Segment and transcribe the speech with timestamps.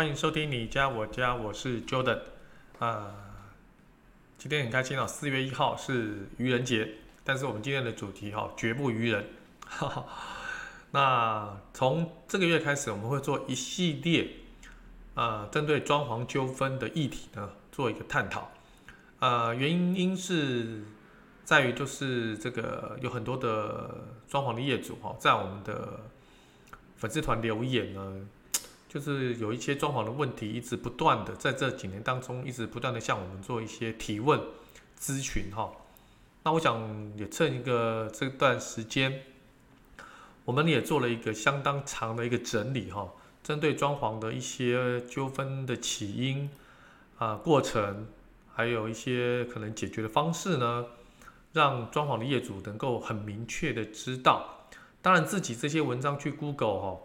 [0.00, 2.20] 欢迎收听你家我家，我是 Jordan
[2.78, 3.14] 啊、
[4.38, 6.88] 今天很开心哦，四月一号是愚人节，
[7.22, 9.26] 但是我们今天的主题哈、哦，绝不愚人。
[10.92, 14.26] 那从这个月开始，我们会做一系列
[15.12, 18.50] 啊、呃，针对装潢纠纷的议题呢，做一个探讨。
[19.18, 20.82] 呃，原因是
[21.44, 26.00] 在于就是这个有很多的装潢的业主哈，在我们的
[26.96, 28.26] 粉丝团留言呢。
[28.92, 34.40] 就是有一些装潢的问题，一直不断的在这几年当中，一直不断的向我们做一些提问、
[34.98, 35.70] 咨询哈。
[36.42, 39.22] 那我想也趁一个这段时间，
[40.44, 43.08] 我们也做了一个相当长的一个整理哈，
[43.44, 46.50] 针对装潢的一些纠纷的起因
[47.18, 48.08] 啊、过程，
[48.52, 50.86] 还有一些可能解决的方式呢，
[51.52, 54.66] 让装潢的业主能够很明确的知道。
[55.00, 57.00] 当然，自己这些文章去 Google 哈。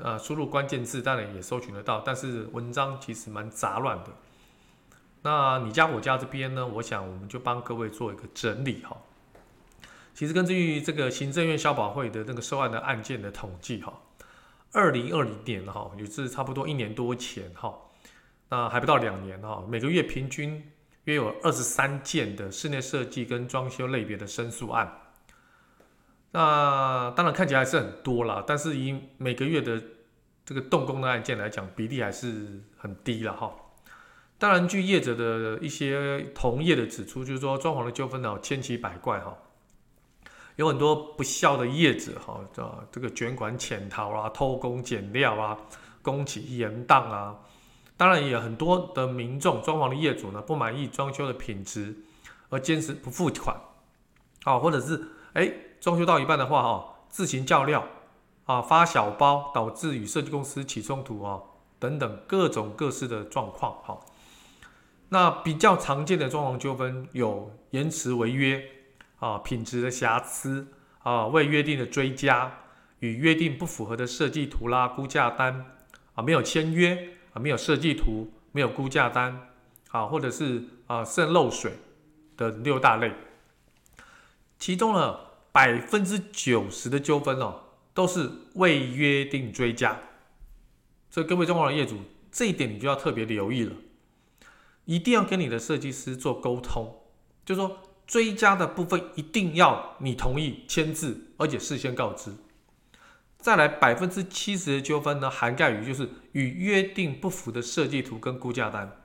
[0.00, 4.10] 呃，输入关键字当然也搜寻得到，但是文章其实蛮杂乱的。
[5.22, 8.96] 那你家我家这边呢，我想我们就帮各位做一个整理哈。
[10.12, 13.92] 其实根据这个行政院消保会的那个受案的案件的统计哈，
[14.72, 17.72] 二零二零年哈，也是差不多一年多前哈，
[18.48, 20.72] 那还不到两年哈，每个月平均
[21.04, 24.92] 约有二十三件的室内设计跟装修类别的申诉案。
[26.36, 29.80] 那当然看起来还是很多啦，但是以每个月的
[30.44, 33.54] 这个动工的案件来讲，比例还是很低了哈。
[34.36, 39.38] 当然，据业者的一些同业的指出，就是说装潢的纠纷呢千奇百怪哈，
[40.56, 42.40] 有很多不孝的业者哈，
[42.90, 45.56] 这个卷款潜逃啊、偷工减料啊、
[46.02, 47.36] 工期延宕啊。
[47.96, 51.94] 当然也有很多的民众装潢的业主呢不满意装修的品质
[52.48, 53.56] 而坚持不付款，
[54.42, 55.00] 啊，或者是
[55.34, 55.52] 哎。
[55.84, 57.86] 装修到一半的话，哈，自行叫料，
[58.46, 61.38] 啊，发小包，导致与设计公司起冲突啊，
[61.78, 64.00] 等等各种各式的状况，哈。
[65.10, 68.64] 那比较常见的装潢纠纷有延迟违约，
[69.18, 70.68] 啊，品质的瑕疵，
[71.02, 72.60] 啊，未约定的追加，
[73.00, 75.66] 与约定不符合的设计图啦、估价单，
[76.14, 79.50] 啊，没有签约，啊，没有设计图，没有估价单，
[79.90, 81.74] 啊，或者是啊渗漏水
[82.38, 83.12] 的六大类，
[84.58, 85.18] 其中呢。
[85.54, 87.60] 百分之九十的纠纷哦，
[87.94, 90.00] 都是未约定追加，
[91.08, 92.00] 所以各位装潢的业主，
[92.32, 93.76] 这一点你就要特别留意了，
[94.84, 97.02] 一定要跟你的设计师做沟通，
[97.46, 102.32] 就是说追加的部分一定要你同意签字，而且事先告知。
[103.38, 109.03] 再来百分之七十的纠纷呢，涵盖于就是与约定不符的设计图跟估价单。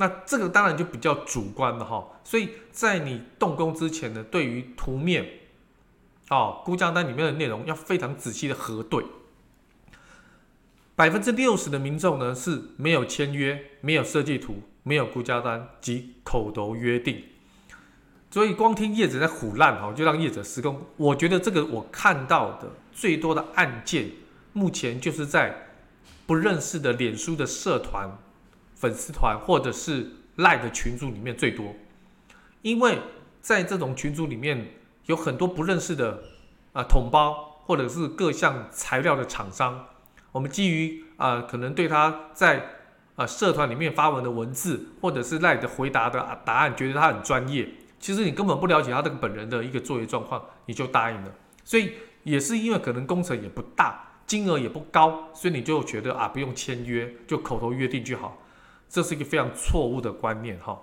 [0.00, 5.28] 那这个当然就比较主观了哈，所以在你动工之前呢，对于图面，
[6.30, 9.04] 哦，估价单里面的内容要非常仔细的核对。
[10.96, 17.22] 百分之六十的民众呢是没有签约、没有设计图、没有估价单及口头约定，
[18.30, 20.86] 所以光听业者在唬烂哈，就让业者施工。
[20.96, 24.12] 我觉得这个我看到的最多的案件，
[24.54, 25.66] 目前就是在
[26.26, 28.16] 不认识的脸书的社团。
[28.80, 31.76] 粉丝团或者是赖的群组里面最多，
[32.62, 32.98] 因为
[33.42, 34.72] 在这种群组里面
[35.04, 36.22] 有很多不认识的
[36.72, 39.86] 啊统包或者是各项材料的厂商，
[40.32, 42.70] 我们基于啊可能对他在
[43.16, 47.68] 啊社团里面发文的文字或者是赖的回答的答案，觉得他很专业，
[47.98, 51.30] 其实你根本不了解他这个本人的一个作业状况，你就答应了，
[51.64, 51.92] 所以
[52.22, 58.38] 也是因为可能工程也不大，金额也不高，所以你就觉得啊不用签约，就口头约定就好。
[58.90, 60.80] 这是一个非常错误的观念哈，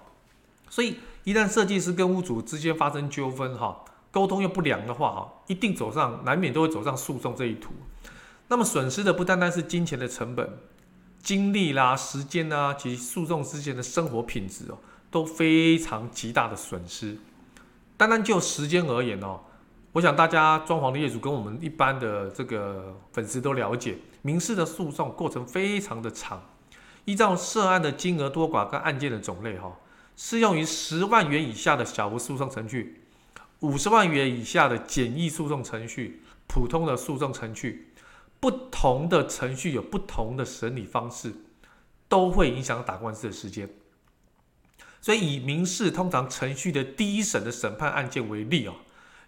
[0.69, 0.95] 所以
[1.25, 7.73] 一旦设计师跟屋主之间发生纠纷哈，沟通又不良的话哈，一定走上难免都会走上诉讼这一途。
[8.47, 10.57] 那么损失的不单单是金钱的成本、
[11.21, 14.77] 精力啦、时间啊，及诉讼之间的生活品质哦，
[15.11, 17.17] 都非常极大的损失。
[17.97, 19.41] 单单就时间而言哦，
[19.91, 26.41] 我想大家装潢的业主跟我们一般的这个粉丝都了解，民事的诉讼过程非常的长。
[27.07, 29.79] 依照涉案的金额多寡跟案件的种类，哈，
[30.17, 33.01] 适用于十万元以下的小额诉讼程序，
[33.61, 37.93] 五十万元以下的简易诉讼程序，普通的诉讼程序，
[38.41, 41.31] 不同的程序有不同的审理方式，
[42.09, 43.69] 都会影响打官司的时间。
[44.99, 48.75] 所以以民事通常程序的第一审的审判案件为例啊，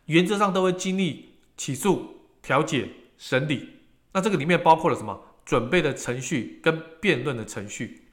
[0.07, 3.69] 原则上都会经历起诉、调解、审理。
[4.11, 5.27] 那这个里面包括了什么？
[5.49, 8.03] 准备的程序跟辩论的程序、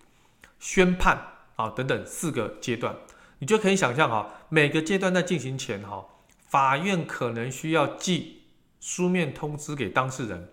[0.59, 1.23] 宣判
[1.57, 2.97] 啊等等四个阶段。
[3.41, 6.07] 你就可以想象哈，每个阶段在进行前哈，
[6.49, 8.45] 法院可能需要寄
[8.81, 10.49] 书面通知给当事人，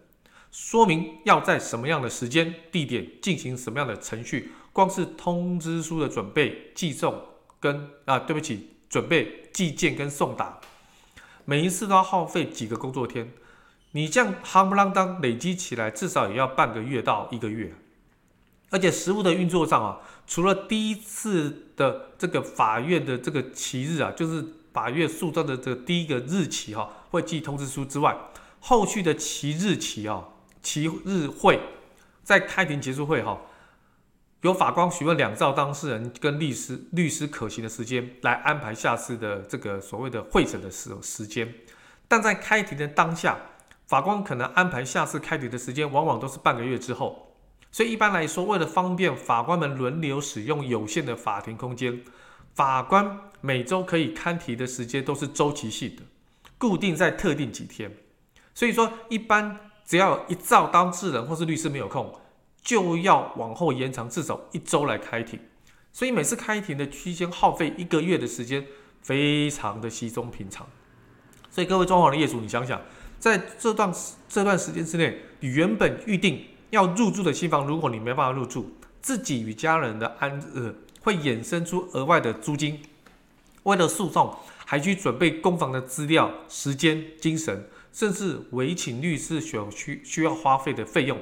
[0.51, 4.51] 说明要在什么样的时间、地点进行什么样的程序。
[4.73, 7.17] 光是通知书的准备、寄送
[7.61, 10.59] 跟啊，对不起，准备寄件跟送达，
[11.45, 13.31] 每一次都要耗费几个工作天。
[13.93, 17.73] 你这样夯不啷当累积起来，至少也要半个月到一个月。
[18.69, 24.43] 而且实务的运作上啊，除了第一次的这个法院的这个期日啊，就是
[24.73, 28.17] 法院诉状的这个第一个日期哈、会寄通知书之外，
[28.59, 30.23] 后续的期日期啊，
[30.63, 31.59] 期日会，
[32.23, 33.39] 在开庭结束会哈、
[34.41, 41.53] 由法官询问两造当事人跟律师，律师可行的时间来安排下次的这个所谓的会诊的时时间，
[42.07, 43.37] 但在开庭的当下，
[43.93, 47.37] 法官可能安排下次开庭的时间，往往都是半个月之后。
[47.71, 52.01] 所以一般来说，为了方便法官们轮流使用有限的法庭空间，
[52.55, 56.01] 法官每周可以看题的时间都是周期性的，
[56.57, 57.95] 固定在特定几天。
[58.55, 62.11] 所以说，一般只要一造当事人或是律师没有空。
[62.63, 65.39] 就要往后延长至少一周来开庭，
[65.91, 68.65] 所以每次开庭的期间耗费一个月的时间，
[69.03, 70.65] 非常的稀松平常。
[71.51, 72.81] 所以各位装潢的业主，你想想，
[73.23, 73.89] 在这段
[74.27, 78.69] 这段时间之内，原本预定要入住的新房，如果你没办法入住，
[79.01, 82.81] 自己与家人的安呃会衍生出额外的租金，
[83.63, 84.35] 为了诉讼
[84.65, 91.17] 还需准备公房的资料、时间、精神，甚至委请律师所需需要花费的费用。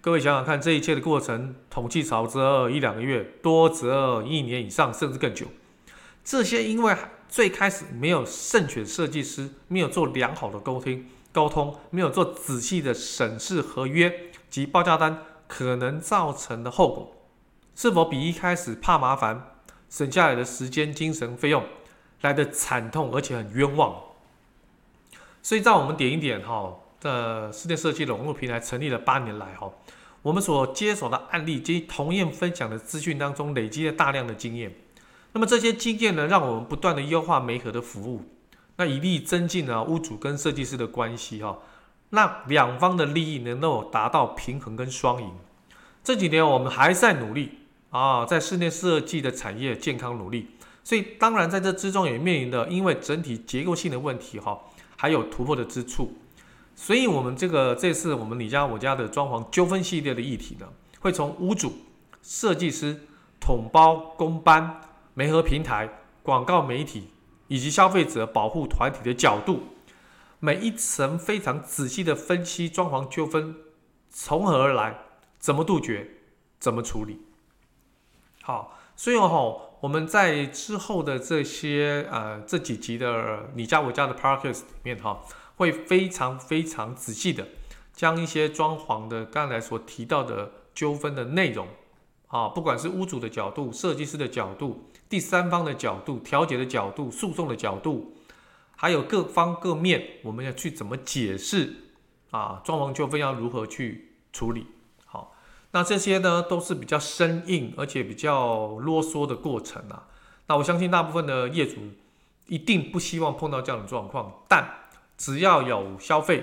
[0.00, 5.48] 各位想想看，这一切的过程，统计少则一两个月，多则一年以上，甚至更久。
[6.22, 6.96] 这些因为
[7.28, 11.04] 最开始没有慎选设计师，没有做良好的沟通，
[11.34, 17.12] 沟通没有做仔细的审视合约及报价单，可能造成的后果，
[17.74, 19.56] 是否比一开始怕麻烦
[19.90, 21.64] 省下来的时间、精神、费用
[22.20, 23.96] 来得惨痛，而且很冤枉？
[25.42, 26.76] 所以，让我们点一点哈。
[27.02, 29.70] 呃，室内设计的网络平台成立了八年来，哈，
[30.22, 34.74] 我们所接手的案例及同业分享的资讯当中，累积了大量的经验。
[35.32, 38.22] 那么这些经验呢，让我们不断的优化媒合的服务，
[38.76, 41.58] 那以利增进了屋主跟设计师的关系，哈，
[42.10, 45.30] 让两方的利益能够达到平衡跟双赢。
[46.02, 47.60] 这几年我们还在努力
[47.90, 50.48] 啊，在室内设计的产业健康努力，
[50.82, 54.60] 所以当然在这之中也面临的因为整体结构性的问题，哈，
[54.96, 56.12] 还有突破的之处。
[56.76, 60.66] 所以，我们这个这次我们你家我家的装潢纠纷系列的议题呢，
[60.98, 61.72] 会从屋主、
[62.20, 63.00] 设计师、
[63.38, 64.80] 统包、工班、
[65.14, 65.88] 媒合平台、
[66.24, 67.08] 广告媒体
[67.48, 69.64] 以及消费者保护团体的角度，
[70.40, 73.54] 每一层非常仔细的分析装潢纠纷
[74.10, 74.98] 从何而来，
[75.38, 76.08] 怎么杜绝，
[76.58, 77.20] 怎么处理。
[78.42, 79.28] 好，所以哈，
[79.80, 85.22] 我们在之后的这些呃这几集的你家我家的 Podcast 里面哈。
[85.56, 87.46] 会非常非常仔细的
[87.92, 91.68] 将一些装潢的刚才所提到的纠纷的内容，
[92.26, 98.16] 啊，不管是屋主的角度、设计师的角度、第三方的角度、调解的角度、诉讼的角度，
[98.74, 101.72] 还有各方各面，我们要去怎么解释
[102.32, 102.60] 啊？
[102.64, 104.66] 装潢纠纷要如何去处理？
[105.04, 105.36] 好，
[105.70, 110.08] 那这些呢都是比较生硬而且比较啰嗦的过程啊。
[110.48, 111.76] 那我相信大部分的业主
[112.48, 114.68] 一定不希望碰到这样的状况，但
[115.16, 116.42] 只要有消费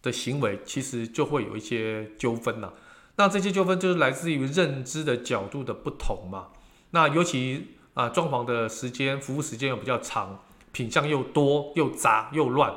[0.00, 2.72] 的行为，其实就会有一些纠纷呐。
[3.16, 6.46] 那这些纠纷就是来自于认知的角度的不同嘛。
[6.92, 12.72] 那尤其啊，装潢的时间、服务时间又比较长，品相又多又杂又乱，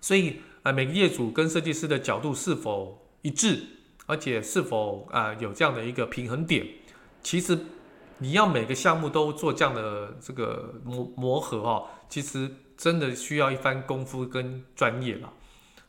[0.00, 3.64] 所以啊，每个业主跟设计师的角度是否一致，
[4.06, 6.64] 而且是否啊有这样的一个平衡点，
[7.22, 7.58] 其实
[8.18, 12.50] 你要每个项目都做这样的这个磨磨合哈，其实。
[12.76, 15.32] 真的需要一番功夫跟专业了，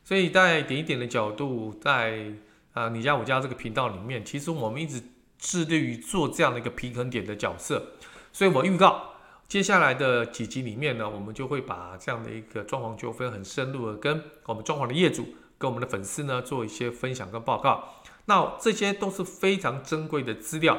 [0.04, 2.32] 所以在点一点的角度，在
[2.74, 5.02] 啊你家我家这个频道里面，其实我们一直
[5.40, 7.94] 致力于做这样的一个平衡点的角色，
[8.36, 9.14] 所以我预告
[9.48, 15.26] 接下来的几集里面呢，我们就会把这样的一个装潢纠纷很深入的跟我们装潢的业主
[15.58, 20.78] 跟我们的粉丝呢做一些分享跟报告，那这些都是非常珍贵的资料，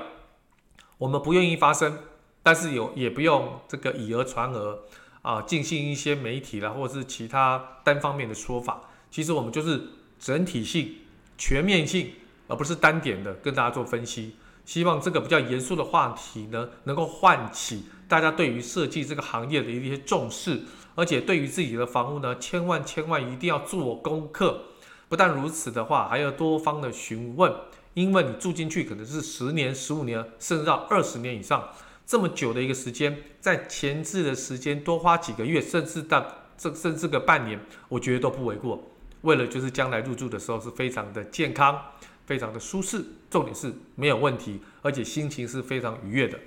[0.98, 1.98] 我们不愿意发声，
[2.42, 4.80] 但是有也不用这个以讹传讹。
[5.22, 9.82] 啊，进行一些媒体啦，或者是其他单方面的说法，其实我们就是
[10.20, 10.98] 整体性、
[11.36, 12.12] 全面性，
[12.46, 14.36] 而不是单点的跟大家做分析。
[14.66, 20.60] 希望这个比较严肃的话题呢，能够唤起大家对于设计这个行业的一些重视，
[20.96, 24.64] 而且对于自己的房屋呢，千万千万一定要做功课。
[25.08, 27.54] 不但如此的话，还要多方的询问，
[27.94, 31.68] 因为你住进去可能是十年、十五年，甚至到二十年以上
[32.04, 36.26] 这么久的一个时间，在前置的时间多花几个月，甚至到
[36.58, 38.82] 这甚至个半年，我觉得都不为过。
[39.22, 41.80] 为了就是将来入住的时候是非常的健康。
[42.26, 46.38] 非常的舒适，重点是没有问题，而且心情是非常愉悦的。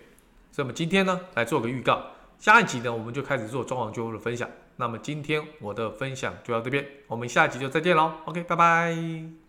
[0.56, 2.04] 那么，今天呢来做个预告，
[2.38, 4.50] 下一集呢我们就开始做装潢旧屋的分享。
[4.76, 8.12] 那么今天我的分享就到这边，我们下一集就再见喽。
[8.26, 9.49] OK，拜拜。